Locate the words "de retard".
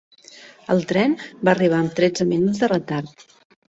2.67-3.29